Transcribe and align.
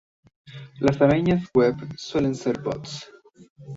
Las 0.79 0.99
arañas 0.99 1.47
web 1.53 1.75
suelen 1.95 2.33
ser 2.33 2.59
bots. 2.59 3.07